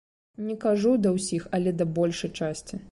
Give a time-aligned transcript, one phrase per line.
[0.45, 2.73] Не кажу да ўсіх, але да большай часці.